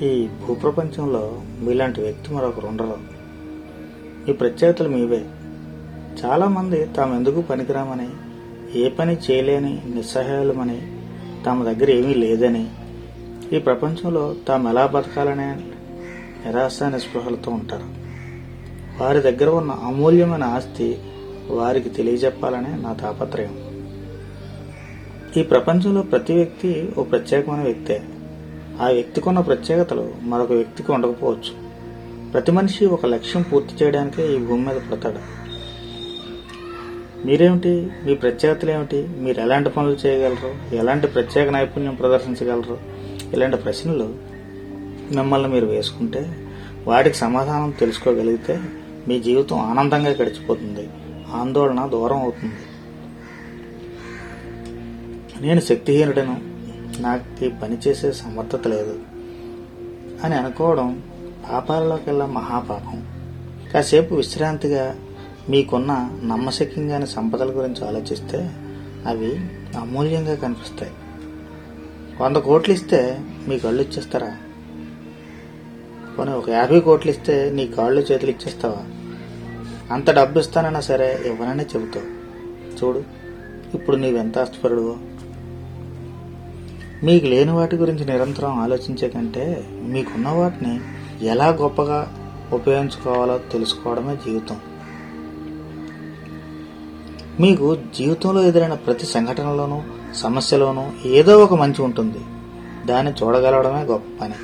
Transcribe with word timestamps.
ఈ 0.00 0.28
భూప్రపంచంలో 0.46 1.42
మీలాంటి 1.60 2.00
వ్యక్తి 2.00 2.34
మరొకరు 2.34 2.66
ఉండరు. 2.66 2.96
ఈ 4.28 4.32
ప్రత్యేకతలు 4.32 4.88
మీవే. 4.88 5.24
చాలామంది 6.24 6.84
తాము 6.84 7.14
ఎందుకు 7.14 7.40
పనికిరామని 7.40 8.08
ఏ 8.78 8.88
పని 8.88 9.16
చేయలేని 9.30 9.82
నిస్సహాయాలమని 9.94 10.82
తమ 11.46 11.64
దగ్గర 11.64 11.90
ఏమీ 11.90 12.14
లేదని. 12.14 12.70
ఈ 13.52 13.58
ప్రపంచంలో 13.58 14.34
తాము 14.48 14.68
ఎలా 14.68 14.86
బతకాలనే 14.86 15.56
నిరాశ 16.46 16.82
నిస్పృహలతో 16.82 17.50
ఉంటారు. 17.50 18.02
వారి 19.02 19.20
దగ్గర 19.20 19.50
ఉన్న 19.50 19.70
అమూల్యమైన 19.70 20.44
ఆస్తి 20.44 20.98
వారికి 21.50 21.88
తెలియజెప్పాలనే 21.88 22.82
నా 22.82 22.92
తాపత్రయం. 22.92 23.58
ఈ 25.36 25.42
ప్రపంచంలో 25.42 26.02
ప్రతి 26.02 26.34
వ్యక్తి 26.34 26.92
ఓ 26.98 27.02
ప్రత్యేకమైన 27.02 27.62
వ్యక్తే. 27.62 28.02
ఆ 28.80 28.88
వ్యక్తికి 28.88 29.28
ఉన్న 29.28 29.40
ప్రత్యేకతలు 29.40 30.14
మరొక 30.22 30.52
వ్యక్తికి 30.52 30.92
ఉండకపోవచ్చు. 30.92 31.72
ప్రతి 32.30 32.52
మనిషి 32.52 32.86
ఒక 32.86 33.06
లక్ష్యం 33.06 33.42
పూర్తి 33.42 33.84
చేయడానికే 33.84 34.34
ఈ 34.34 34.38
భూమి 34.38 34.66
మీద 34.66 34.76
పుడతాడు. 34.76 35.42
మీరేమిటి? 37.26 37.90
మీ 38.04 38.14
ప్రత్యేకతలు 38.14 38.70
ఏమిటి? 38.70 39.08
మీరు 39.18 39.40
ఎలాంటి 39.40 39.70
పనులు 39.70 40.06
చేయగలరు? 40.06 40.74
ఎలాంటి 40.74 41.06
ప్రత్యేక 41.06 41.48
నైపుణ్యం 41.48 41.94
ప్రదర్శించగలరు? 41.94 42.78
ఇలాంటి 43.32 43.56
ప్రశ్నలు 43.56 44.14
మిమ్మల్ని 45.14 45.48
మీరు 45.48 45.66
వేసుకుంటే 45.66 46.48
వాటికి 46.86 47.16
సమాధానం 47.16 47.70
తెలుసుకోగలిగితే 47.70 48.60
మీ 49.08 49.20
జీవితం 49.20 49.58
ఆనందంగా 49.58 50.10
గడిచిపోతుంది. 50.10 50.88
ఆందోళన 51.32 51.86
దూరం 51.86 52.20
అవుతుంది. 52.20 52.54
నేను 55.46 55.60
శక్తిహీనుడను. 55.60 56.51
నాకు 57.02 57.24
పనిచేసే 57.24 57.58
పని 57.62 57.78
చేసే 57.88 58.12
సమర్థత 58.12 58.68
లేదు 58.68 58.98
అని 60.24 60.34
అనుకోవడం 60.34 61.02
పాపాలలోకెల్లా 61.52 62.26
మహాపాపం. 62.26 63.06
కాసేపు 63.74 64.14
విశ్రాంతిగా 64.14 64.96
మీకున్న 65.50 66.18
నమ్మశక్యంగాని 66.24 67.06
సంపదల 67.06 67.50
గురించి 67.50 67.88
ఆలోచిస్తే 67.88 68.50
అవి 69.06 69.36
అమూల్యంగా 69.76 70.34
కనిపిస్తాయి. 70.34 70.92
వంద 72.20 72.36
కోట్లు 72.36 72.74
ఇస్తే 72.74 73.20
మీ 73.48 73.58
కళ్ళు 73.58 73.82
ఇచ్చేస్తారా? 73.82 74.36
పోనీ 76.18 76.32
ఒక 76.32 76.50
యాభై 76.50 76.80
కోట్లు 76.80 77.10
ఇస్తే 77.10 77.50
నీ 77.50 77.66
కాళ్ళు 77.66 78.00
చేతులు 78.00 78.30
ఇచ్చేస్తావా? 78.30 78.84
అంత 79.94 80.10
డబ్బు 80.10 80.38
ఇస్తానన్నా 80.38 80.80
సరే 80.80 81.22
ఇవ్వనని 81.26 81.62
చెబుతావు. 81.62 82.22
చూడు 82.84 83.04
ఇప్పుడు 83.74 83.96
నీవెంత 83.96 84.38
ఆస్తిపరుడువో 84.38 84.96
మీకు 87.02 87.26
లేని 87.26 87.52
వాటి 87.52 87.76
గురించి 87.76 88.04
నిరంతరం 88.04 88.58
ఆలోచించే 88.58 89.08
కంటే 89.08 89.68
మీకున్న 89.70 90.28
వాటిని 90.28 90.80
ఎలా 91.26 91.48
గొప్పగా 91.48 92.14
ఉపయోగించుకోవాలో 92.52 93.38
తెలుసుకోవడమే 93.38 94.16
జీవితం. 94.16 94.56
మీకు 97.40 97.76
జీవితంలో 97.94 98.42
ఎదురైన 98.42 98.74
ప్రతి 98.74 99.06
సంఘటనలోనూ 99.06 99.82
సమస్యలోనూ 100.14 100.90
ఏదో 101.04 101.44
ఒక 101.44 101.54
మంచి 101.54 101.82
ఉంటుంది. 101.82 102.18
దాన్ని 102.86 103.12
చూడగలగడమే 103.12 103.82
గొప్ప 103.82 104.24
పని. 104.24 104.34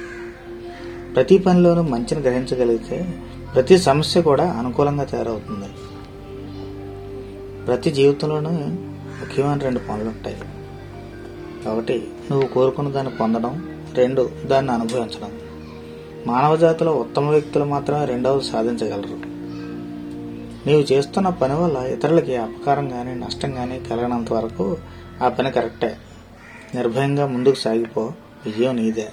ప్రతి 1.14 1.38
పనిలోనూ 1.38 1.82
మంచిని 1.82 2.20
గ్రహించగలిగితే 2.20 3.24
ప్రతి 3.54 3.78
సమస్య 3.78 4.22
కూడా 4.22 4.50
అనుకూలంగా 4.50 5.04
తయారవుతుంది. 5.04 5.68
ప్రతి 7.66 7.90
జీవితంలోనూ 7.90 8.50
ముఖ్యమైన 9.20 9.58
రెండు 9.58 9.78
పనులు 9.78 10.08
ఉంటాయి 10.08 10.36
ఒకటి 11.66 12.08
నువ్వు 12.30 12.48
కోరుకున్న 12.48 12.88
దాన్ని 12.88 13.16
పొందడం 13.16 13.78
రెండు 13.94 14.30
దాన్ని 14.44 14.72
అనుభవించడం. 14.72 15.32
మానవ 16.26 16.56
జాతిలో 16.56 16.92
ఉత్తమ 16.92 17.30
వ్యక్తులు 17.30 17.64
మాత్రమే 17.64 18.04
రెండవది 18.04 18.44
సాధించగలరు. 18.44 19.38
నీవు 20.68 20.92
చేస్తున్న 20.92 21.28
పని 21.28 21.54
వల్ల 21.54 21.76
ఇతరులకి 21.76 22.36
అపకారం 22.36 22.88
కానీ 22.88 23.14
నష్టం 23.14 23.54
కానీ 23.54 23.80
కలగనంత 23.80 24.32
వరకు 24.32 24.76
ఆ 25.22 25.28
పని 25.28 25.50
కరెక్టే. 25.50 25.96
నిర్భయంగా 26.74 27.26
ముందుకు 27.26 27.54
సాగిపో. 27.54 28.12
విజయం 28.46 28.76
నీదే. 28.76 29.08